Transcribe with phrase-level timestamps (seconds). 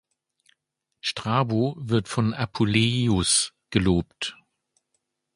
[1.01, 4.35] Strabo wird von Apuleius gelobt.